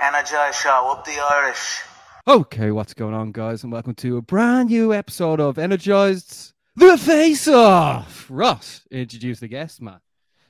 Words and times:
Energize 0.00 0.56
Show, 0.56 0.90
up 0.90 1.04
the 1.04 1.18
Irish. 1.30 1.80
Okay, 2.26 2.72
what's 2.72 2.94
going 2.94 3.14
on, 3.14 3.30
guys, 3.32 3.62
and 3.62 3.72
welcome 3.72 3.94
to 3.96 4.16
a 4.16 4.22
brand 4.22 4.70
new 4.70 4.92
episode 4.92 5.38
of 5.40 5.58
Energized 5.58 6.52
The 6.74 6.98
Face 6.98 7.46
Off. 7.46 8.26
Ross, 8.28 8.82
introduce 8.90 9.38
the 9.40 9.48
guest, 9.48 9.80
man. 9.80 10.00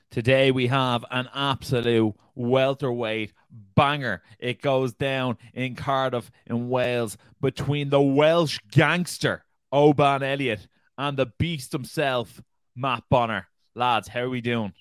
Today 0.09 0.51
we 0.51 0.67
have 0.67 1.05
an 1.11 1.29
absolute 1.33 2.15
welterweight 2.35 3.33
banger. 3.75 4.21
It 4.39 4.61
goes 4.61 4.93
down 4.93 5.37
in 5.53 5.75
Cardiff, 5.75 6.31
in 6.47 6.69
Wales, 6.69 7.17
between 7.41 7.89
the 7.89 8.01
Welsh 8.01 8.59
gangster 8.71 9.43
Oban 9.71 10.23
Elliott 10.23 10.67
and 10.97 11.17
the 11.17 11.25
beast 11.25 11.71
himself, 11.71 12.41
Matt 12.75 13.03
Bonner. 13.09 13.47
Lads, 13.75 14.07
how 14.07 14.21
are 14.21 14.29
we 14.29 14.41
doing? 14.41 14.73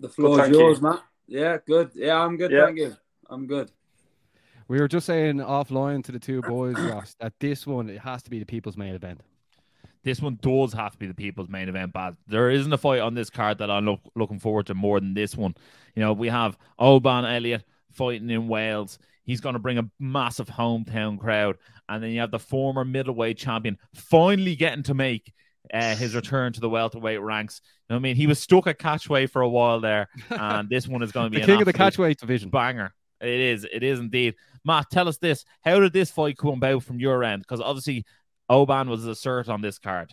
The 0.00 0.08
floor 0.08 0.36
Good, 0.36 0.50
is 0.50 0.58
yours, 0.58 0.78
you. 0.78 0.82
Matt. 0.82 1.02
Yeah, 1.26 1.58
good. 1.66 1.90
Yeah, 1.94 2.18
I'm 2.18 2.36
good. 2.36 2.50
Yeah. 2.50 2.66
Thank 2.66 2.78
you. 2.78 2.96
I'm 3.28 3.46
good. 3.46 3.70
We 4.68 4.80
were 4.80 4.88
just 4.88 5.06
saying 5.06 5.36
offline 5.36 6.02
to 6.04 6.12
the 6.12 6.18
two 6.18 6.40
boys, 6.42 6.78
Ross, 6.78 7.14
that 7.20 7.34
this 7.40 7.66
one 7.66 7.90
it 7.90 7.98
has 8.00 8.22
to 8.22 8.30
be 8.30 8.38
the 8.38 8.46
people's 8.46 8.76
main 8.76 8.94
event. 8.94 9.20
This 10.04 10.20
one 10.20 10.38
does 10.42 10.72
have 10.72 10.92
to 10.92 10.98
be 10.98 11.06
the 11.06 11.14
people's 11.14 11.48
main 11.48 11.68
event, 11.68 11.92
but 11.92 12.16
there 12.26 12.50
isn't 12.50 12.72
a 12.72 12.78
fight 12.78 13.00
on 13.00 13.14
this 13.14 13.30
card 13.30 13.58
that 13.58 13.70
I'm 13.70 13.84
look, 13.84 14.00
looking 14.16 14.40
forward 14.40 14.66
to 14.66 14.74
more 14.74 14.98
than 14.98 15.14
this 15.14 15.36
one. 15.36 15.54
You 15.94 16.02
know, 16.02 16.12
we 16.12 16.28
have 16.28 16.58
Oban 16.78 17.24
Elliott 17.24 17.64
fighting 17.92 18.30
in 18.30 18.48
Wales. 18.48 18.98
He's 19.24 19.40
going 19.40 19.52
to 19.52 19.60
bring 19.60 19.78
a 19.78 19.88
massive 20.00 20.48
hometown 20.48 21.18
crowd. 21.18 21.58
And 21.88 22.02
then 22.02 22.10
you 22.10 22.20
have 22.20 22.32
the 22.32 22.38
former 22.38 22.84
middleweight 22.84 23.38
champion 23.38 23.78
finally 23.94 24.56
getting 24.56 24.82
to 24.84 24.94
make 24.94 25.32
uh, 25.72 25.94
his 25.96 26.14
return 26.14 26.52
to 26.52 26.60
the 26.60 26.68
welterweight 26.68 27.20
ranks. 27.20 27.60
You 27.64 27.94
know 27.94 27.96
what 27.96 28.00
I 28.00 28.02
mean? 28.02 28.16
He 28.16 28.26
was 28.26 28.38
stuck 28.38 28.66
at 28.66 28.78
catchweight 28.78 29.30
for 29.30 29.42
a 29.42 29.48
while 29.48 29.80
there, 29.80 30.08
and 30.30 30.68
this 30.68 30.86
one 30.86 31.02
is 31.02 31.12
going 31.12 31.26
to 31.26 31.30
be 31.30 31.36
The 31.38 31.42
an 31.42 31.46
king 31.58 31.66
of 31.66 31.72
the 31.74 31.82
absolute 31.82 32.16
catchweight 32.16 32.20
division. 32.20 32.50
banger. 32.50 32.94
It 33.20 33.28
is. 33.40 33.66
It 33.72 33.82
is 33.82 34.00
indeed. 34.00 34.34
Matt, 34.64 34.90
tell 34.90 35.08
us 35.08 35.18
this. 35.18 35.44
How 35.64 35.78
did 35.80 35.92
this 35.92 36.10
fight 36.10 36.36
come 36.36 36.50
about 36.54 36.82
from 36.82 36.98
your 36.98 37.22
end? 37.24 37.42
Because 37.42 37.60
obviously, 37.60 38.04
Oban 38.48 38.88
was 38.90 39.06
a 39.06 39.10
cert 39.10 39.48
on 39.48 39.60
this 39.60 39.78
card. 39.78 40.12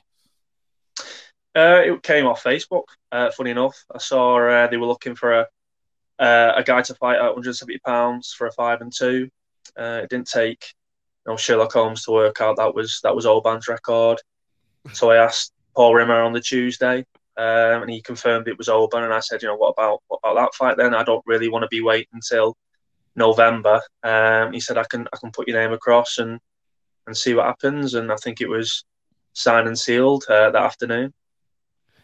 Uh, 1.56 1.82
it 1.84 2.04
came 2.04 2.26
off 2.26 2.44
Facebook. 2.44 2.84
Uh, 3.12 3.32
funny 3.32 3.50
enough, 3.52 3.76
I 3.94 3.98
saw 3.98 4.38
uh, 4.48 4.68
they 4.68 4.78
were 4.78 4.86
looking 4.86 5.16
for 5.16 5.40
a 5.40 5.48
uh, 6.20 6.54
a 6.58 6.64
guy 6.64 6.82
to 6.82 6.94
fight 6.96 7.16
at 7.16 7.24
170 7.24 7.80
pounds 7.80 8.34
for 8.38 8.48
a 8.48 8.52
five 8.52 8.82
and 8.82 8.94
two. 8.96 9.30
Uh, 9.80 10.02
it 10.04 10.10
didn't 10.10 10.28
take 10.28 10.74
you 11.26 11.32
know, 11.32 11.38
Sherlock 11.38 11.72
Holmes 11.74 12.04
to 12.04 12.12
work 12.12 12.42
out 12.42 12.58
that 12.58 12.76
was 12.76 13.00
that 13.04 13.16
was 13.16 13.26
Oban's 13.26 13.68
record. 13.68 14.20
So 14.94 15.12
I 15.12 15.18
asked 15.18 15.54
Paul 15.76 15.96
Rimmer 15.96 16.22
on 16.22 16.34
the 16.34 16.42
Tuesday, 16.42 17.06
um, 17.38 17.84
and 17.84 17.90
he 17.90 18.02
confirmed 18.02 18.48
it 18.48 18.58
was 18.58 18.70
Oban. 18.70 19.04
And 19.04 19.14
I 19.14 19.20
said, 19.20 19.42
you 19.42 19.48
know, 19.48 19.56
what 19.56 19.70
about 19.70 20.02
what 20.08 20.20
about 20.24 20.36
that 20.36 20.56
fight 20.56 20.78
then? 20.78 20.94
I 20.94 21.04
don't 21.04 21.24
really 21.26 21.50
want 21.50 21.64
to 21.64 21.68
be 21.70 21.82
waiting 21.82 22.08
until 22.14 22.58
November. 23.16 23.82
Um, 24.04 24.54
he 24.54 24.60
said, 24.60 24.78
I 24.78 24.84
can 24.90 25.08
I 25.14 25.18
can 25.18 25.32
put 25.32 25.48
your 25.48 25.58
name 25.62 25.74
across 25.74 26.18
and 26.18 26.40
and 27.08 27.16
see 27.16 27.34
what 27.34 27.46
happens. 27.46 27.94
And 27.94 28.12
I 28.12 28.16
think 28.16 28.42
it 28.42 28.50
was 28.50 28.84
signed 29.34 29.68
and 29.68 29.78
sealed 29.78 30.26
uh, 30.30 30.52
that 30.52 30.62
afternoon. 30.62 31.14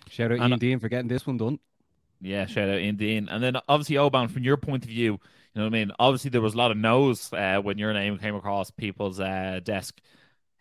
Shout 0.09 0.31
out 0.31 0.39
And- 0.39 0.49
Ian 0.51 0.59
Dean 0.59 0.79
for 0.79 0.89
getting 0.89 1.07
this 1.07 1.25
one 1.25 1.37
done. 1.37 1.59
Yeah, 2.21 2.45
shout 2.45 2.69
out 2.69 2.79
Ian 2.79 2.95
Dean. 2.95 3.27
And 3.29 3.43
then 3.43 3.57
obviously 3.67 3.97
Oban, 3.97 4.29
from 4.29 4.43
your 4.43 4.57
point 4.57 4.83
of 4.83 4.89
view, 4.89 5.13
you 5.13 5.19
know 5.55 5.63
what 5.63 5.67
I 5.67 5.69
mean? 5.69 5.91
Obviously 5.99 6.29
there 6.29 6.41
was 6.41 6.53
a 6.53 6.57
lot 6.57 6.71
of 6.71 6.77
no's 6.77 7.31
uh, 7.33 7.59
when 7.61 7.77
your 7.77 7.93
name 7.93 8.17
came 8.17 8.35
across 8.35 8.71
people's 8.71 9.19
uh, 9.19 9.59
desk. 9.63 9.99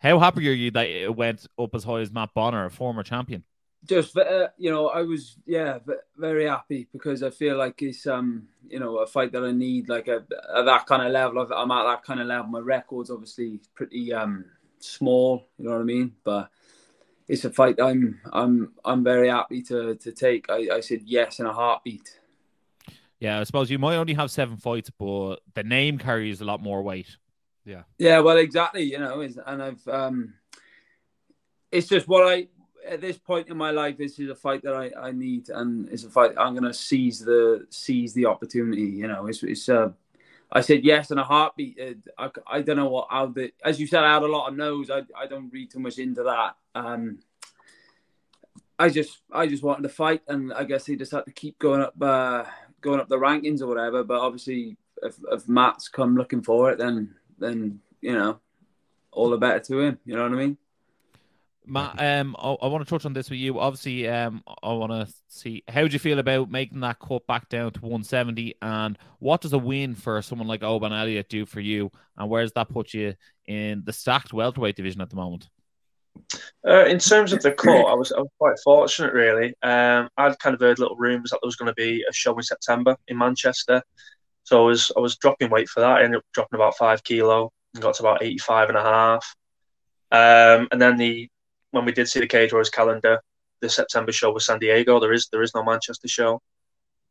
How 0.05 0.19
happy 0.19 0.47
are 0.47 0.53
you 0.53 0.69
that 0.69 0.87
it 0.87 1.15
went 1.15 1.47
up 1.57 1.73
as 1.73 1.83
high 1.83 2.01
as 2.01 2.11
Matt 2.11 2.31
Bonner, 2.35 2.65
a 2.65 2.69
former 2.69 3.01
champion? 3.01 3.43
Just 3.83 4.15
uh, 4.15 4.49
you 4.55 4.69
know, 4.69 4.89
I 4.89 5.01
was 5.01 5.37
yeah 5.47 5.79
very 6.15 6.45
happy 6.45 6.87
because 6.93 7.23
I 7.23 7.31
feel 7.31 7.57
like 7.57 7.81
it's 7.81 8.05
um 8.05 8.47
you 8.69 8.79
know 8.79 8.97
a 8.99 9.07
fight 9.07 9.31
that 9.31 9.43
I 9.43 9.51
need 9.51 9.89
like 9.89 10.07
a, 10.07 10.17
at 10.55 10.65
that 10.65 10.85
kind 10.85 11.01
of 11.01 11.11
level. 11.11 11.39
I'm 11.51 11.71
at 11.71 11.85
that 11.85 12.03
kind 12.03 12.19
of 12.19 12.27
level. 12.27 12.51
My 12.51 12.59
record's 12.59 13.09
obviously 13.09 13.61
pretty 13.73 14.13
um 14.13 14.45
small. 14.77 15.47
You 15.57 15.65
know 15.65 15.71
what 15.71 15.81
I 15.81 15.85
mean? 15.85 16.13
But 16.23 16.51
it's 17.27 17.45
a 17.45 17.49
fight 17.49 17.81
I'm 17.81 18.21
I'm 18.31 18.73
I'm 18.85 19.03
very 19.03 19.29
happy 19.29 19.63
to 19.63 19.95
to 19.95 20.11
take. 20.11 20.51
I, 20.51 20.67
I 20.71 20.79
said 20.81 21.01
yes 21.05 21.39
in 21.39 21.47
a 21.47 21.53
heartbeat. 21.53 22.19
Yeah, 23.19 23.39
I 23.39 23.43
suppose 23.43 23.71
you 23.71 23.79
might 23.79 23.95
only 23.95 24.13
have 24.13 24.29
seven 24.29 24.57
fights, 24.57 24.91
but 24.99 25.37
the 25.55 25.63
name 25.63 25.97
carries 25.97 26.41
a 26.41 26.45
lot 26.45 26.61
more 26.61 26.83
weight. 26.83 27.17
Yeah, 27.65 27.83
Yeah. 27.97 28.19
well, 28.19 28.37
exactly. 28.37 28.83
You 28.83 28.99
know, 28.99 29.21
and 29.21 29.63
I've 29.63 29.87
um, 29.87 30.35
it's 31.71 31.87
just 31.87 32.07
what 32.07 32.27
I 32.27 32.47
at 32.87 33.01
this 33.01 33.17
point 33.17 33.49
in 33.49 33.57
my 33.57 33.71
life. 33.71 33.97
This 33.97 34.19
is 34.19 34.29
a 34.29 34.35
fight 34.35 34.63
that 34.63 34.75
I, 34.75 34.91
I 35.07 35.11
need, 35.11 35.49
and 35.49 35.89
it's 35.89 36.03
a 36.03 36.09
fight 36.09 36.33
I'm 36.37 36.53
going 36.53 36.63
to 36.63 36.73
seize 36.73 37.19
the 37.19 37.65
seize 37.69 38.13
the 38.13 38.27
opportunity. 38.27 38.83
You 38.83 39.07
know, 39.07 39.27
it's 39.27 39.43
it's. 39.43 39.67
Uh, 39.67 39.89
I 40.51 40.61
said 40.61 40.85
yes 40.85 41.09
in 41.11 41.17
a 41.17 41.23
heartbeat. 41.23 41.79
I, 42.17 42.29
I 42.47 42.61
don't 42.61 42.77
know 42.77 42.89
what 42.89 43.07
how 43.09 43.25
the 43.27 43.51
as 43.63 43.79
you 43.79 43.87
said. 43.87 44.03
I 44.03 44.13
had 44.13 44.23
a 44.23 44.27
lot 44.27 44.47
of 44.47 44.55
no's. 44.55 44.89
I 44.89 45.01
I 45.17 45.25
don't 45.27 45.51
read 45.51 45.71
too 45.71 45.79
much 45.79 45.97
into 45.97 46.23
that. 46.23 46.55
Um, 46.75 47.19
I 48.77 48.89
just 48.89 49.21
I 49.31 49.47
just 49.47 49.63
wanted 49.63 49.83
to 49.83 49.89
fight, 49.89 50.21
and 50.27 50.53
I 50.53 50.63
guess 50.63 50.85
he 50.85 50.95
just 50.95 51.11
had 51.11 51.25
to 51.25 51.31
keep 51.31 51.57
going 51.59 51.81
up 51.81 51.99
uh, 52.01 52.45
going 52.81 52.99
up 52.99 53.09
the 53.09 53.17
rankings 53.17 53.61
or 53.61 53.67
whatever. 53.67 54.03
But 54.03 54.21
obviously, 54.21 54.77
if, 55.01 55.15
if 55.31 55.47
Matt's 55.47 55.89
come 55.89 56.15
looking 56.15 56.41
for 56.43 56.71
it, 56.71 56.77
then 56.77 57.15
then 57.39 57.79
you 58.01 58.13
know, 58.13 58.39
all 59.11 59.29
the 59.29 59.37
better 59.37 59.59
to 59.59 59.79
him. 59.79 59.99
You 60.05 60.15
know 60.15 60.23
what 60.23 60.33
I 60.33 60.35
mean? 60.35 60.57
Matt, 61.67 61.95
um, 61.99 62.35
I, 62.37 62.51
I 62.51 62.67
want 62.67 62.85
to 62.85 62.89
touch 62.89 63.05
on 63.05 63.13
this 63.13 63.31
with 63.31 63.39
you. 63.39 63.59
Obviously, 63.59 64.07
um, 64.07 64.43
I 64.61 64.71
want 64.73 64.91
to 64.91 65.11
see 65.27 65.63
how 65.67 65.87
do 65.87 65.93
you 65.93 65.99
feel 65.99 66.19
about 66.19 66.51
making 66.51 66.81
that 66.81 66.99
cut 66.99 67.25
back 67.25 67.49
down 67.49 67.71
to 67.71 67.81
170, 67.81 68.55
and 68.61 68.97
what 69.19 69.41
does 69.41 69.53
a 69.53 69.57
win 69.57 69.95
for 69.95 70.21
someone 70.21 70.47
like 70.47 70.63
Oban 70.63 70.93
Elliott 70.93 71.29
do 71.29 71.45
for 71.45 71.61
you, 71.61 71.91
and 72.17 72.29
where 72.29 72.43
does 72.43 72.53
that 72.53 72.69
put 72.69 72.93
you 72.93 73.15
in 73.47 73.81
the 73.83 73.93
stacked 73.93 74.33
welterweight 74.33 74.75
division 74.75 75.01
at 75.01 75.09
the 75.09 75.15
moment? 75.15 75.49
Uh, 76.67 76.85
in 76.85 76.99
terms 76.99 77.33
of 77.33 77.41
the 77.41 77.51
cut, 77.57 77.85
I 77.87 77.95
was 77.95 78.11
I 78.11 78.19
was 78.19 78.29
quite 78.39 78.59
fortunate 78.63 79.13
really. 79.13 79.55
Um, 79.63 80.07
I'd 80.17 80.37
kind 80.39 80.53
of 80.53 80.59
heard 80.59 80.77
little 80.77 80.97
rumours 80.97 81.31
that 81.31 81.39
there 81.41 81.47
was 81.47 81.55
going 81.55 81.67
to 81.67 81.73
be 81.73 82.03
a 82.07 82.13
show 82.13 82.35
in 82.37 82.43
September 82.43 82.95
in 83.07 83.17
Manchester, 83.17 83.81
so 84.45 84.63
I 84.63 84.65
was 84.65 84.91
I 84.95 84.99
was 84.99 85.17
dropping 85.17 85.49
weight 85.49 85.67
for 85.67 85.81
that. 85.81 85.97
I 85.97 86.03
ended 86.03 86.19
up 86.19 86.25
dropping 86.33 86.57
about 86.57 86.77
five 86.77 87.03
kilo 87.03 87.51
and 87.73 87.81
got 87.81 87.95
to 87.95 88.03
about 88.03 88.23
85 88.23 88.69
and 88.69 88.77
a 88.77 88.81
half. 88.81 89.35
Um, 90.11 90.67
and 90.71 90.79
then 90.79 90.97
the 90.97 91.27
when 91.71 91.83
we 91.83 91.91
did 91.91 92.07
see 92.07 92.19
the 92.19 92.27
Cage 92.27 92.53
Warriors 92.53 92.69
calendar, 92.69 93.19
the 93.61 93.69
September 93.69 94.11
show 94.11 94.31
was 94.31 94.45
San 94.45 94.59
Diego. 94.59 94.99
There 94.99 95.13
is 95.13 95.27
there 95.31 95.41
is 95.41 95.53
no 95.55 95.63
Manchester 95.63 96.07
show, 96.07 96.41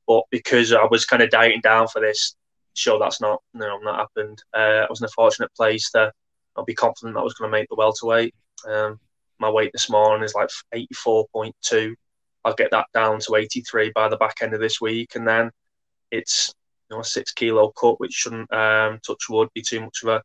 but 0.07 0.23
because 0.31 0.73
I 0.73 0.85
was 0.85 1.05
kind 1.05 1.23
of 1.23 1.31
dieting 1.31 1.61
down 1.61 1.89
for 1.89 2.01
this 2.01 2.37
show, 2.75 3.01
that's 3.01 3.21
not 3.21 3.43
no 3.53 3.79
not 3.79 3.99
happened. 3.99 4.41
Uh, 4.57 4.85
I 4.85 4.87
was 4.89 5.01
in 5.01 5.07
a 5.07 5.09
fortunate 5.09 5.53
place 5.57 5.91
to 5.91 6.13
I'll 6.57 6.65
be 6.65 6.75
confident 6.75 7.15
that 7.15 7.21
I 7.21 7.25
was 7.25 7.35
going 7.35 7.51
to 7.51 7.59
make 7.59 7.69
the 7.69 7.75
welterweight. 7.75 8.33
Um, 8.69 9.01
my 9.41 9.51
weight 9.51 9.73
this 9.73 9.91
morning 9.91 10.23
is 10.23 10.35
like 10.35 10.51
84.2. 10.73 11.95
I'll 12.45 12.55
get 12.55 12.71
that 12.71 12.87
down 12.95 13.19
to 13.21 13.35
83 13.35 13.91
by 13.93 14.09
the 14.09 14.17
back 14.17 14.37
end 14.41 14.55
of 14.55 14.61
this 14.61 14.81
week, 14.81 15.17
and 15.17 15.27
then 15.27 15.51
it's 16.13 16.55
you 16.91 16.97
know 16.97 17.01
a 17.01 17.05
six 17.05 17.33
kilo 17.33 17.71
cut, 17.71 18.01
which 18.01 18.13
shouldn't 18.13 18.53
um, 18.53 18.99
touch 19.07 19.29
wood 19.29 19.49
be 19.55 19.63
too 19.63 19.81
much 19.81 20.03
of 20.03 20.09
a 20.11 20.23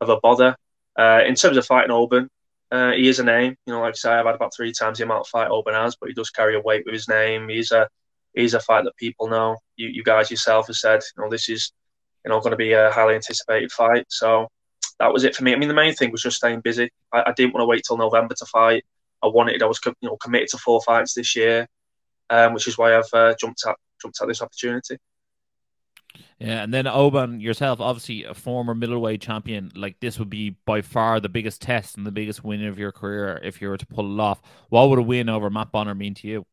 of 0.00 0.08
a 0.08 0.20
bother. 0.20 0.56
Uh, 0.98 1.20
in 1.26 1.34
terms 1.34 1.56
of 1.56 1.66
fighting 1.66 1.90
Oban, 1.90 2.28
uh, 2.70 2.92
he 2.92 3.08
is 3.08 3.18
a 3.18 3.24
name. 3.24 3.56
You 3.66 3.74
know, 3.74 3.80
like 3.80 3.94
I 3.94 3.96
say, 3.96 4.10
I've 4.10 4.26
had 4.26 4.34
about 4.34 4.54
three 4.54 4.72
times 4.72 4.98
the 4.98 5.04
amount 5.04 5.20
of 5.20 5.28
fight 5.28 5.50
Oban 5.50 5.74
has, 5.74 5.96
but 5.96 6.08
he 6.08 6.14
does 6.14 6.30
carry 6.30 6.56
a 6.56 6.60
weight 6.60 6.84
with 6.84 6.94
his 6.94 7.08
name. 7.08 7.48
He's 7.48 7.70
a 7.72 7.88
he's 8.34 8.54
a 8.54 8.60
fight 8.60 8.84
that 8.84 8.96
people 8.96 9.28
know. 9.28 9.56
You 9.76 9.88
you 9.88 10.02
guys 10.02 10.30
yourself 10.30 10.66
have 10.68 10.76
said, 10.76 11.00
you 11.16 11.22
know, 11.22 11.30
this 11.30 11.48
is 11.48 11.72
you 12.24 12.30
know 12.30 12.40
going 12.40 12.52
to 12.52 12.56
be 12.56 12.72
a 12.72 12.90
highly 12.90 13.14
anticipated 13.14 13.72
fight. 13.72 14.06
So 14.08 14.48
that 14.98 15.12
was 15.12 15.24
it 15.24 15.34
for 15.34 15.44
me. 15.44 15.52
I 15.52 15.56
mean, 15.56 15.68
the 15.68 15.74
main 15.74 15.94
thing 15.94 16.10
was 16.10 16.22
just 16.22 16.36
staying 16.36 16.60
busy. 16.60 16.90
I, 17.12 17.24
I 17.26 17.32
didn't 17.36 17.54
want 17.54 17.62
to 17.62 17.66
wait 17.66 17.84
till 17.86 17.98
November 17.98 18.34
to 18.34 18.46
fight. 18.46 18.84
I 19.22 19.28
wanted. 19.28 19.62
I 19.62 19.66
was 19.66 19.80
you 19.84 20.08
know 20.08 20.16
committed 20.16 20.48
to 20.48 20.58
four 20.58 20.80
fights 20.82 21.14
this 21.14 21.36
year, 21.36 21.66
um, 22.30 22.54
which 22.54 22.68
is 22.68 22.78
why 22.78 22.96
I've 22.96 23.12
uh, 23.12 23.34
jumped 23.40 23.64
at 23.66 23.76
jumped 24.00 24.20
at 24.20 24.28
this 24.28 24.42
opportunity. 24.42 24.98
Yeah, 26.38 26.62
and 26.62 26.72
then 26.72 26.86
Oban 26.86 27.40
yourself, 27.40 27.80
obviously 27.80 28.24
a 28.24 28.34
former 28.34 28.74
middleweight 28.74 29.20
champion, 29.20 29.72
like 29.74 30.00
this 30.00 30.18
would 30.18 30.30
be 30.30 30.50
by 30.66 30.82
far 30.82 31.18
the 31.20 31.28
biggest 31.28 31.62
test 31.62 31.96
and 31.96 32.06
the 32.06 32.12
biggest 32.12 32.44
win 32.44 32.64
of 32.64 32.78
your 32.78 32.92
career 32.92 33.40
if 33.42 33.60
you 33.62 33.68
were 33.68 33.78
to 33.78 33.86
pull 33.86 34.12
it 34.12 34.20
off. 34.20 34.42
What 34.68 34.90
would 34.90 34.98
a 34.98 35.02
win 35.02 35.28
over 35.28 35.48
Matt 35.48 35.72
Bonner 35.72 35.94
mean 35.94 36.14
to 36.14 36.28
you? 36.28 36.46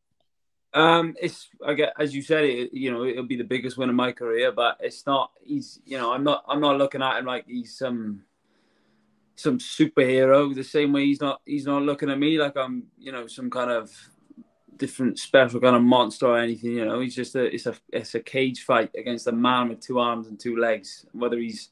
Um, 0.72 1.14
it's 1.22 1.48
I 1.64 1.74
get 1.74 1.92
as 1.98 2.14
you 2.14 2.22
said, 2.22 2.44
it 2.44 2.72
you 2.72 2.90
know 2.90 3.04
it'll 3.04 3.26
be 3.26 3.36
the 3.36 3.44
biggest 3.44 3.76
win 3.76 3.88
of 3.90 3.94
my 3.94 4.10
career, 4.10 4.50
but 4.50 4.76
it's 4.80 5.06
not. 5.06 5.30
He's 5.42 5.80
you 5.84 5.98
know 5.98 6.12
I'm 6.12 6.24
not 6.24 6.44
I'm 6.48 6.60
not 6.60 6.78
looking 6.78 7.02
at 7.02 7.18
him 7.18 7.26
like 7.26 7.44
he's 7.46 7.76
some 7.76 8.24
some 9.36 9.58
superhero. 9.58 10.52
The 10.52 10.64
same 10.64 10.92
way 10.92 11.06
he's 11.06 11.20
not 11.20 11.40
he's 11.46 11.66
not 11.66 11.82
looking 11.82 12.10
at 12.10 12.18
me 12.18 12.38
like 12.38 12.56
I'm 12.56 12.84
you 12.98 13.12
know 13.12 13.28
some 13.28 13.50
kind 13.50 13.70
of 13.70 13.92
different 14.76 15.18
special 15.18 15.60
kind 15.60 15.76
of 15.76 15.82
monster 15.82 16.26
or 16.26 16.38
anything. 16.38 16.72
You 16.72 16.84
know, 16.84 17.00
he's 17.00 17.14
just 17.14 17.34
a 17.34 17.44
it's 17.44 17.66
a 17.66 17.74
it's 17.92 18.14
a 18.14 18.20
cage 18.20 18.64
fight 18.64 18.90
against 18.96 19.26
a 19.26 19.32
man 19.32 19.68
with 19.68 19.80
two 19.80 19.98
arms 19.98 20.28
and 20.28 20.38
two 20.38 20.56
legs. 20.56 21.06
Whether 21.12 21.38
he's 21.38 21.70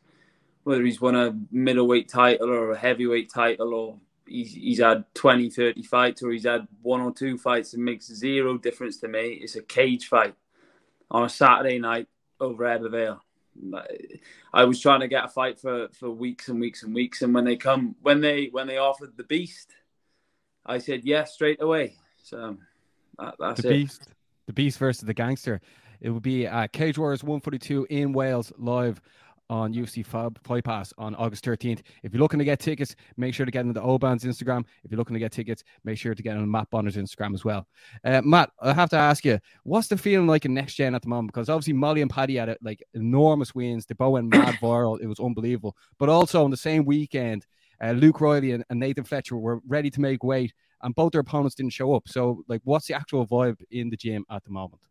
whether 0.64 0.84
he's 0.84 1.00
won 1.00 1.16
a 1.16 1.36
middleweight 1.50 2.08
title 2.08 2.50
or 2.50 2.72
a 2.72 2.78
heavyweight 2.78 3.30
title 3.32 3.74
or 3.74 3.98
he's, 4.26 4.54
he's 4.54 4.80
had 4.80 5.04
20, 5.14 5.50
30 5.50 5.82
fights, 5.82 6.22
or 6.22 6.30
he's 6.30 6.44
had 6.44 6.66
one 6.82 7.00
or 7.00 7.12
two 7.12 7.36
fights. 7.38 7.74
It 7.74 7.80
makes 7.80 8.06
zero 8.06 8.56
difference 8.58 8.98
to 8.98 9.08
me. 9.08 9.38
It's 9.42 9.56
a 9.56 9.62
cage 9.62 10.06
fight 10.06 10.34
on 11.10 11.24
a 11.24 11.28
Saturday 11.28 11.78
night 11.78 12.08
over 12.40 12.64
Ebervale. 12.64 13.20
I 14.52 14.64
was 14.64 14.80
trying 14.80 15.00
to 15.00 15.08
get 15.08 15.26
a 15.26 15.28
fight 15.28 15.60
for, 15.60 15.88
for 15.92 16.10
weeks 16.10 16.48
and 16.48 16.58
weeks 16.58 16.82
and 16.82 16.94
weeks, 16.94 17.22
and 17.22 17.34
when 17.34 17.44
they 17.44 17.56
come, 17.56 17.96
when 18.00 18.20
they 18.22 18.46
when 18.46 18.66
they 18.66 18.78
offered 18.78 19.16
the 19.16 19.24
Beast, 19.24 19.70
I 20.64 20.78
said 20.78 21.04
yes 21.04 21.34
straight 21.34 21.60
away. 21.60 21.96
So 22.22 22.56
that, 23.18 23.34
that's 23.38 23.62
the 23.62 23.68
it. 23.68 23.72
Beast, 23.72 24.08
the 24.46 24.52
Beast 24.52 24.78
versus 24.78 25.04
the 25.04 25.14
Gangster. 25.14 25.60
It 26.00 26.10
will 26.10 26.20
be 26.20 26.46
uh, 26.46 26.66
Cage 26.72 26.98
Warriors 26.98 27.22
142 27.22 27.86
in 27.90 28.12
Wales 28.12 28.52
live 28.58 29.00
on 29.52 29.74
UFC 29.74 30.04
Fight 30.04 30.64
Pass 30.64 30.94
on 30.96 31.14
August 31.16 31.44
13th. 31.44 31.82
If 32.02 32.12
you're 32.12 32.22
looking 32.22 32.38
to 32.38 32.44
get 32.44 32.58
tickets, 32.58 32.96
make 33.18 33.34
sure 33.34 33.44
to 33.44 33.52
get 33.52 33.66
on 33.66 33.72
the 33.74 33.82
Oban's 33.82 34.24
Instagram. 34.24 34.64
If 34.82 34.90
you're 34.90 34.98
looking 34.98 35.12
to 35.12 35.20
get 35.20 35.30
tickets, 35.30 35.62
make 35.84 35.98
sure 35.98 36.14
to 36.14 36.22
get 36.22 36.38
on 36.38 36.50
Matt 36.50 36.70
Bonner's 36.70 36.96
Instagram 36.96 37.34
as 37.34 37.44
well. 37.44 37.66
Uh, 38.02 38.22
Matt, 38.24 38.50
I 38.60 38.72
have 38.72 38.88
to 38.90 38.96
ask 38.96 39.26
you, 39.26 39.38
what's 39.64 39.88
the 39.88 39.98
feeling 39.98 40.26
like 40.26 40.46
in 40.46 40.54
next 40.54 40.74
gen 40.74 40.94
at 40.94 41.02
the 41.02 41.08
moment? 41.08 41.34
Because 41.34 41.50
obviously 41.50 41.74
Molly 41.74 42.00
and 42.00 42.10
Paddy 42.10 42.36
had 42.36 42.56
like 42.62 42.82
enormous 42.94 43.54
wins. 43.54 43.84
They 43.84 43.94
both 43.94 44.12
went 44.12 44.28
mad 44.28 44.54
viral. 44.62 45.00
It 45.00 45.06
was 45.06 45.20
unbelievable. 45.20 45.76
But 45.98 46.08
also 46.08 46.44
on 46.44 46.50
the 46.50 46.56
same 46.56 46.86
weekend, 46.86 47.46
uh, 47.82 47.92
Luke 47.92 48.20
Riley 48.20 48.52
and, 48.52 48.64
and 48.70 48.80
Nathan 48.80 49.04
Fletcher 49.04 49.36
were 49.36 49.60
ready 49.66 49.90
to 49.90 50.00
make 50.00 50.24
weight, 50.24 50.52
and 50.82 50.94
both 50.94 51.12
their 51.12 51.20
opponents 51.20 51.54
didn't 51.54 51.72
show 51.72 51.94
up. 51.94 52.08
So, 52.08 52.44
like, 52.48 52.60
what's 52.64 52.86
the 52.86 52.94
actual 52.94 53.26
vibe 53.26 53.60
in 53.70 53.90
the 53.90 53.96
gym 53.96 54.24
at 54.30 54.44
the 54.44 54.50
moment? 54.50 54.82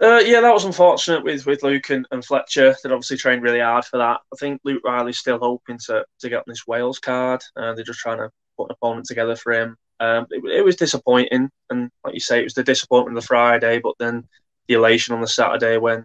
Uh, 0.00 0.18
yeah, 0.18 0.40
that 0.40 0.52
was 0.52 0.64
unfortunate 0.64 1.24
with, 1.24 1.46
with 1.46 1.62
Luke 1.62 1.88
and, 1.90 2.06
and 2.10 2.24
Fletcher. 2.24 2.74
They'd 2.82 2.92
obviously 2.92 3.16
trained 3.16 3.42
really 3.42 3.60
hard 3.60 3.84
for 3.84 3.96
that. 3.96 4.20
I 4.32 4.36
think 4.38 4.60
Luke 4.62 4.82
Riley's 4.84 5.18
still 5.18 5.38
hoping 5.38 5.78
to, 5.86 6.04
to 6.20 6.28
get 6.28 6.38
on 6.38 6.44
this 6.46 6.66
Wales 6.66 6.98
card. 6.98 7.42
Uh, 7.56 7.72
they're 7.74 7.84
just 7.84 8.00
trying 8.00 8.18
to 8.18 8.30
put 8.58 8.70
an 8.70 8.76
opponent 8.78 9.06
together 9.06 9.36
for 9.36 9.52
him. 9.52 9.76
Um, 10.00 10.26
it, 10.30 10.44
it, 10.58 10.64
was 10.64 10.76
disappointing, 10.76 11.48
and 11.70 11.90
like 12.04 12.12
you 12.12 12.20
say, 12.20 12.40
it 12.40 12.44
was 12.44 12.52
the 12.52 12.62
disappointment 12.62 13.16
of 13.16 13.22
the 13.22 13.26
Friday, 13.26 13.80
but 13.82 13.94
then 13.98 14.28
the 14.68 14.74
elation 14.74 15.14
on 15.14 15.22
the 15.22 15.28
Saturday 15.28 15.78
when 15.78 16.04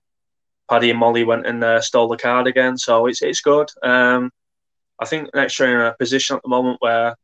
Paddy 0.69 0.91
and 0.91 0.99
Molly 0.99 1.25
went 1.25 1.45
and 1.45 1.61
uh, 1.61 1.81
stole 1.81 2.07
the 2.07 2.15
card 2.15 2.47
again. 2.47 2.77
So 2.77 3.07
it's 3.07 3.21
it's 3.21 3.41
good. 3.41 3.69
Um, 3.83 4.31
I 5.01 5.05
think 5.05 5.29
next 5.33 5.59
year 5.59 5.81
in 5.81 5.85
a 5.87 5.95
position 5.97 6.35
at 6.35 6.43
the 6.43 6.49
moment 6.49 6.77
where 6.79 7.15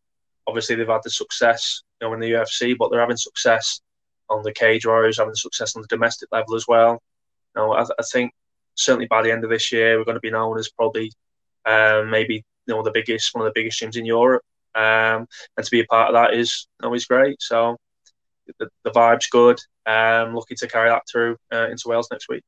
obviously 0.48 0.76
they've 0.76 0.88
had 0.88 1.04
the 1.04 1.12
success, 1.12 1.84
you 2.02 2.08
know, 2.08 2.14
in 2.14 2.20
the 2.20 2.32
UFC, 2.32 2.76
but 2.78 2.90
they're 2.90 3.00
having 3.00 3.18
success 3.18 3.82
on 4.30 4.42
the 4.42 4.52
cage 4.52 4.86
warriors, 4.86 5.20
having 5.20 5.36
success 5.36 5.76
on 5.76 5.84
the 5.84 5.88
domestic 5.88 6.30
level 6.32 6.56
as 6.56 6.66
well. 6.68 7.02
You 7.56 7.62
know, 7.62 7.74
I, 7.74 7.84
I, 7.84 8.04
think 8.12 8.34
certainly 8.76 9.08
by 9.08 9.22
the 9.22 9.32
end 9.32 9.44
of 9.44 9.52
this 9.52 9.72
year, 9.72 9.98
we're 9.98 10.06
going 10.06 10.16
to 10.16 10.22
be 10.22 10.32
known 10.32 10.58
as 10.58 10.70
probably 10.70 11.12
um, 11.66 12.10
maybe 12.10 12.44
you 12.66 12.74
know 12.74 12.82
the 12.82 12.92
biggest, 12.92 13.34
one 13.34 13.46
of 13.46 13.54
the 13.54 13.60
biggest 13.60 13.82
gyms 13.82 13.96
in 13.96 14.06
Europe. 14.06 14.44
Um, 14.74 15.28
and 15.56 15.64
to 15.64 15.72
be 15.72 15.82
a 15.82 15.86
part 15.86 16.10
of 16.10 16.14
that 16.14 16.38
is 16.38 16.68
always 16.84 17.06
great. 17.06 17.42
So 17.42 17.78
the, 18.60 18.70
the 18.84 18.92
vibe's 18.92 19.28
good. 19.28 19.60
Um, 19.86 20.36
looking 20.36 20.58
to 20.58 20.68
carry 20.68 20.90
that 20.90 21.04
through 21.10 21.38
uh, 21.54 21.68
into 21.70 21.88
Wales 21.88 22.10
next 22.12 22.28
week. 22.28 22.44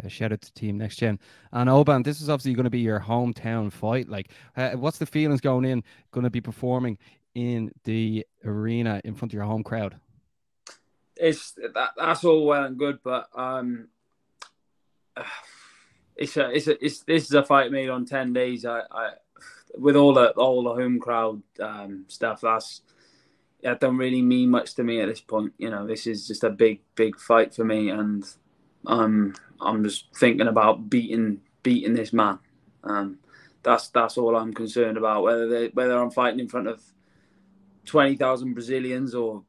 Yeah, 0.00 0.08
shout 0.08 0.32
out 0.32 0.42
to 0.42 0.52
Team 0.54 0.78
Next 0.78 0.96
Gen. 0.96 1.18
And 1.52 1.68
Oban, 1.68 2.02
this 2.02 2.20
is 2.20 2.30
obviously 2.30 2.54
going 2.54 2.64
to 2.64 2.70
be 2.70 2.80
your 2.80 3.00
hometown 3.00 3.72
fight. 3.72 4.08
Like, 4.08 4.30
uh, 4.56 4.70
what's 4.70 4.98
the 4.98 5.06
feelings 5.06 5.40
going 5.40 5.64
in? 5.64 5.82
Going 6.12 6.24
to 6.24 6.30
be 6.30 6.40
performing 6.40 6.98
in 7.34 7.72
the 7.84 8.26
arena 8.44 9.00
in 9.04 9.14
front 9.14 9.32
of 9.32 9.34
your 9.34 9.44
home 9.44 9.62
crowd? 9.62 9.96
it's 11.22 11.52
that 11.52 11.90
that's 11.96 12.24
all 12.24 12.46
well 12.46 12.64
and 12.64 12.76
good, 12.76 12.98
but 13.02 13.28
um, 13.34 13.88
it's 16.16 16.36
a 16.36 16.50
it's 16.50 16.66
a 16.66 16.84
it's 16.84 17.00
this 17.00 17.24
is 17.24 17.32
a 17.32 17.44
fight 17.44 17.70
made 17.70 17.88
on 17.88 18.04
ten 18.04 18.32
days. 18.32 18.64
I, 18.64 18.82
I 18.90 19.10
with 19.78 19.96
all 19.96 20.14
the 20.14 20.30
all 20.30 20.64
the 20.64 20.74
home 20.74 20.98
crowd 20.98 21.42
um, 21.60 22.04
stuff. 22.08 22.40
That's 22.40 22.82
that 23.62 23.80
don't 23.80 23.96
really 23.96 24.22
mean 24.22 24.50
much 24.50 24.74
to 24.74 24.84
me 24.84 25.00
at 25.00 25.08
this 25.08 25.20
point. 25.20 25.52
You 25.58 25.70
know, 25.70 25.86
this 25.86 26.06
is 26.06 26.26
just 26.26 26.44
a 26.44 26.50
big 26.50 26.80
big 26.96 27.18
fight 27.18 27.54
for 27.54 27.64
me, 27.64 27.90
and 27.90 28.24
um, 28.86 29.34
I'm 29.62 29.84
just 29.84 30.14
thinking 30.16 30.48
about 30.48 30.90
beating 30.90 31.40
beating 31.62 31.94
this 31.94 32.12
man. 32.12 32.38
Um, 32.84 33.18
that's 33.62 33.88
that's 33.88 34.18
all 34.18 34.36
I'm 34.36 34.52
concerned 34.52 34.96
about. 34.96 35.22
Whether 35.22 35.48
they, 35.48 35.68
whether 35.68 35.96
I'm 35.96 36.10
fighting 36.10 36.40
in 36.40 36.48
front 36.48 36.68
of 36.68 36.82
twenty 37.84 38.16
thousand 38.16 38.54
Brazilians 38.54 39.14
or 39.14 39.44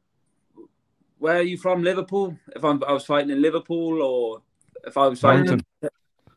where 1.18 1.38
are 1.38 1.42
you 1.42 1.56
from? 1.56 1.82
Liverpool? 1.82 2.36
If 2.54 2.64
I'm, 2.64 2.82
I 2.84 2.92
was 2.92 3.06
fighting 3.06 3.30
in 3.30 3.40
Liverpool, 3.40 4.02
or 4.02 4.42
if 4.86 4.96
I 4.98 5.06
was 5.06 5.20
fighting 5.20 5.64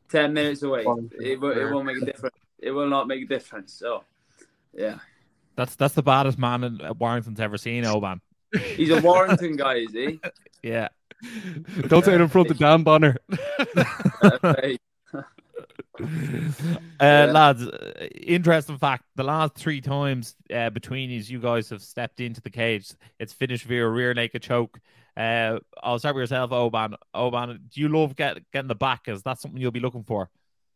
ten 0.09 0.33
minutes 0.33 0.63
away, 0.63 0.85
it, 1.19 1.43
it 1.43 1.71
won't 1.71 1.85
make 1.85 2.01
a 2.01 2.05
difference. 2.05 2.35
It 2.59 2.71
will 2.71 2.87
not 2.87 3.07
make 3.07 3.23
a 3.23 3.27
difference. 3.27 3.73
So, 3.73 4.03
yeah. 4.73 4.99
That's 5.57 5.75
that's 5.75 5.93
the 5.93 6.03
baddest 6.03 6.37
man 6.37 6.63
in, 6.63 6.81
uh, 6.81 6.93
Warrington's 6.93 7.39
ever 7.39 7.57
seen, 7.57 7.83
Oban. 7.83 8.21
He's 8.75 8.91
a 8.91 9.01
Warrington 9.01 9.57
guy, 9.57 9.75
is 9.75 9.91
he? 9.91 10.19
Yeah. 10.63 10.87
Don't 11.87 12.05
say 12.05 12.15
it 12.15 12.21
in 12.21 12.27
front 12.27 12.51
of 12.51 12.57
Dan 12.57 12.83
Bonner. 12.83 13.17
Uh, 15.99 16.05
yeah. 17.01 17.25
lads, 17.25 17.63
uh, 17.63 18.07
interesting 18.21 18.77
fact: 18.77 19.03
the 19.15 19.23
last 19.23 19.55
three 19.55 19.81
times 19.81 20.35
uh, 20.53 20.69
between 20.69 21.09
you, 21.09 21.19
you 21.19 21.39
guys 21.39 21.69
have 21.69 21.81
stepped 21.81 22.19
into 22.19 22.39
the 22.41 22.51
cage. 22.51 22.91
It's 23.19 23.33
finished 23.33 23.65
via 23.65 23.87
rear 23.87 24.13
naked 24.13 24.43
choke. 24.43 24.79
Uh, 25.15 25.57
I'll 25.81 25.97
start 25.97 26.15
with 26.15 26.21
yourself, 26.21 26.51
Oban. 26.51 26.95
Oban, 27.13 27.59
do 27.73 27.81
you 27.81 27.89
love 27.89 28.15
get, 28.15 28.37
getting 28.51 28.67
the 28.67 28.75
back? 28.75 29.07
Is 29.07 29.23
that 29.23 29.39
something 29.39 29.59
you'll 29.59 29.71
be 29.71 29.79
looking 29.79 30.03
for? 30.03 30.29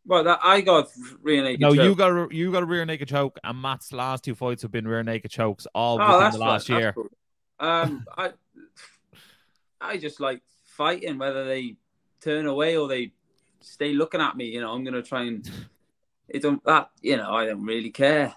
Well, 0.05 0.23
that, 0.23 0.39
I 0.41 0.61
got 0.61 0.89
rear 1.21 1.43
naked. 1.43 1.61
No, 1.61 1.75
choke. 1.75 1.85
you 1.85 1.95
got 1.95 2.11
a, 2.11 2.27
you 2.31 2.51
got 2.51 2.63
a 2.63 2.65
rear 2.65 2.85
naked 2.85 3.07
choke, 3.07 3.37
and 3.43 3.61
Matt's 3.61 3.93
last 3.93 4.23
two 4.23 4.33
fights 4.33 4.63
have 4.63 4.71
been 4.71 4.87
rear 4.87 5.03
naked 5.03 5.29
chokes, 5.29 5.67
all 5.75 6.01
oh, 6.01 6.17
within 6.17 6.31
the 6.31 6.45
last 6.45 6.69
right. 6.69 6.79
year. 6.79 6.93
Cool. 6.93 7.09
Um, 7.59 8.05
I 8.17 8.31
I 9.81 9.97
just 9.97 10.19
like 10.19 10.41
fighting, 10.63 11.17
whether 11.17 11.45
they 11.45 11.75
turn 12.21 12.45
away 12.45 12.77
or 12.77 12.87
they 12.87 13.11
stay 13.61 13.93
looking 13.93 14.21
at 14.21 14.37
me. 14.37 14.45
You 14.45 14.61
know, 14.61 14.71
I'm 14.71 14.83
gonna 14.83 15.01
try 15.01 15.23
and 15.23 15.49
it 16.29 16.41
don't 16.41 16.63
that 16.65 16.89
you 17.01 17.17
know 17.17 17.31
I 17.31 17.45
don't 17.45 17.65
really 17.65 17.91
care. 17.91 18.35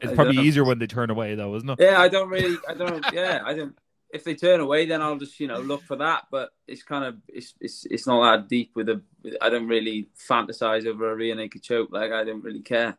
It's 0.00 0.12
probably 0.14 0.38
easier 0.38 0.64
when 0.64 0.78
they 0.78 0.86
turn 0.86 1.10
away, 1.10 1.34
though, 1.34 1.54
isn't 1.56 1.70
it? 1.70 1.78
Yeah, 1.80 2.00
I 2.00 2.08
don't 2.08 2.28
really, 2.28 2.58
I 2.68 2.74
don't, 2.74 3.04
yeah, 3.12 3.42
I 3.44 3.54
don't. 3.54 3.76
If 4.12 4.24
they 4.24 4.34
turn 4.34 4.60
away, 4.60 4.84
then 4.84 5.00
I'll 5.00 5.16
just 5.16 5.40
you 5.40 5.46
know 5.46 5.60
look 5.60 5.82
for 5.84 5.96
that. 5.96 6.24
But 6.30 6.50
it's 6.66 6.82
kind 6.82 7.04
of 7.04 7.16
it's 7.28 7.54
it's 7.60 7.86
it's 7.86 8.06
not 8.06 8.22
that 8.30 8.48
deep 8.48 8.72
with 8.74 8.88
a. 8.88 9.00
I 9.40 9.48
don't 9.48 9.68
really 9.68 10.08
fantasize 10.28 10.86
over 10.86 11.10
a 11.10 11.16
rear 11.16 11.34
naked 11.34 11.62
choke. 11.62 11.88
Like 11.90 12.12
I 12.12 12.24
don't 12.24 12.44
really 12.44 12.60
care. 12.60 12.98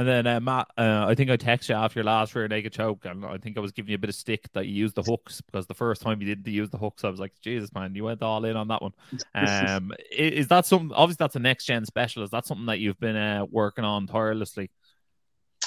And 0.00 0.08
then 0.08 0.26
uh, 0.26 0.40
Matt, 0.40 0.66
uh, 0.78 1.04
I 1.06 1.14
think 1.14 1.28
I 1.28 1.36
texted 1.36 1.68
you 1.68 1.74
after 1.74 1.98
your 1.98 2.04
last 2.04 2.34
rear 2.34 2.48
naked 2.48 2.72
choke, 2.72 3.04
and 3.04 3.22
I 3.22 3.36
think 3.36 3.58
I 3.58 3.60
was 3.60 3.70
giving 3.70 3.90
you 3.90 3.96
a 3.96 3.98
bit 3.98 4.08
of 4.08 4.16
stick 4.16 4.50
that 4.54 4.66
you 4.66 4.72
used 4.72 4.94
the 4.94 5.02
hooks 5.02 5.42
because 5.42 5.66
the 5.66 5.74
first 5.74 6.00
time 6.00 6.22
you 6.22 6.26
didn't 6.26 6.50
use 6.50 6.70
the 6.70 6.78
hooks, 6.78 7.04
I 7.04 7.10
was 7.10 7.20
like, 7.20 7.34
Jesus, 7.42 7.70
man, 7.74 7.94
you 7.94 8.04
went 8.04 8.22
all 8.22 8.42
in 8.46 8.56
on 8.56 8.68
that 8.68 8.80
one. 8.80 8.94
Um, 9.34 9.92
is 10.10 10.48
that 10.48 10.64
something? 10.64 10.90
Obviously, 10.94 11.22
that's 11.22 11.36
a 11.36 11.40
next 11.40 11.66
gen 11.66 11.84
special. 11.84 12.22
Is 12.22 12.30
that 12.30 12.46
something 12.46 12.64
that 12.64 12.78
you've 12.78 12.98
been 12.98 13.14
uh, 13.14 13.44
working 13.50 13.84
on 13.84 14.06
tirelessly? 14.06 14.70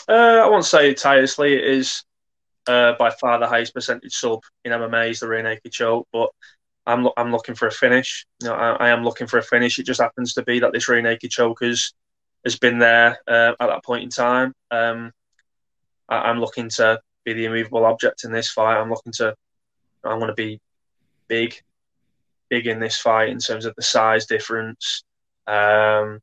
Uh, 0.10 0.42
I 0.44 0.50
won't 0.50 0.66
say 0.66 0.96
tirelessly. 0.96 1.54
It 1.54 1.66
is 1.66 2.04
uh, 2.66 2.94
by 2.98 3.12
far 3.12 3.38
the 3.38 3.48
highest 3.48 3.76
percentage 3.76 4.16
sub 4.16 4.40
in 4.66 4.72
MMA 4.72 5.12
is 5.12 5.20
the 5.20 5.28
rear 5.28 5.44
naked 5.44 5.72
choke, 5.72 6.08
but 6.12 6.32
I'm 6.88 7.08
I'm 7.18 7.32
looking 7.32 7.54
for 7.54 7.68
a 7.68 7.72
finish. 7.72 8.26
You 8.42 8.50
know, 8.50 8.56
I, 8.56 8.88
I 8.88 8.90
am 8.90 9.04
looking 9.04 9.28
for 9.28 9.38
a 9.38 9.44
finish. 9.44 9.78
It 9.78 9.86
just 9.86 10.02
happens 10.02 10.34
to 10.34 10.42
be 10.42 10.60
that 10.60 10.74
this 10.74 10.90
rear 10.90 11.04
naked 11.04 11.30
choke 11.30 11.62
is 11.62 11.94
has 12.44 12.58
been 12.58 12.80
there 12.80 13.18
uh, 13.28 13.54
at 13.60 13.68
that 13.68 13.84
point 13.84 14.04
in 14.04 14.10
time. 14.10 14.54
Um, 14.72 15.12
I, 16.10 16.30
am 16.30 16.40
looking 16.40 16.70
to 16.70 17.00
be 17.24 17.34
the 17.34 17.46
immovable 17.46 17.86
object 17.86 18.24
in 18.24 18.32
this 18.32 18.52
fight. 18.52 18.80
I'm 18.80 18.90
looking 18.90 19.14
to, 19.14 19.36
I'm 20.04 20.20
going 20.20 20.28
to 20.28 20.34
be 20.34 20.60
big, 21.28 21.56
big 22.50 22.68
in 22.68 22.80
this 22.80 23.00
fight 23.00 23.30
in 23.30 23.40
terms 23.40 23.66
of 23.66 23.74
the 23.76 23.82
size 23.82 24.26
difference. 24.26 25.04
Um, 25.48 26.20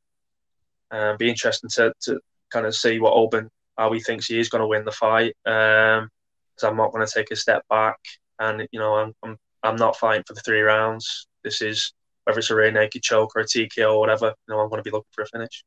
and 0.91 1.17
be 1.17 1.29
interesting 1.29 1.69
to, 1.75 1.93
to 2.01 2.19
kind 2.51 2.65
of 2.65 2.75
see 2.75 2.99
what 2.99 3.13
Oban 3.13 3.49
how 3.77 3.91
he 3.91 3.99
thinks 3.99 4.27
he 4.27 4.39
is 4.39 4.49
going 4.49 4.61
to 4.61 4.67
win 4.67 4.85
the 4.85 4.91
fight. 4.91 5.35
Um, 5.45 6.09
because 6.53 6.69
I'm 6.69 6.77
not 6.77 6.91
going 6.91 7.05
to 7.05 7.11
take 7.11 7.31
a 7.31 7.35
step 7.35 7.63
back, 7.69 7.97
and 8.39 8.67
you 8.71 8.79
know 8.79 8.95
I'm 8.95 9.13
I'm 9.23 9.37
I'm 9.63 9.75
not 9.75 9.95
fighting 9.95 10.23
for 10.27 10.33
the 10.33 10.41
three 10.41 10.61
rounds. 10.61 11.27
This 11.43 11.61
is 11.61 11.93
whether 12.25 12.39
it's 12.39 12.49
a 12.49 12.55
rear 12.55 12.71
naked 12.71 13.01
choke 13.01 13.35
or 13.35 13.41
a 13.41 13.45
TKO 13.45 13.93
or 13.93 13.99
whatever. 13.99 14.27
You 14.47 14.53
know 14.53 14.59
I'm 14.59 14.69
going 14.69 14.79
to 14.79 14.83
be 14.83 14.91
looking 14.91 15.11
for 15.11 15.23
a 15.23 15.27
finish. 15.27 15.63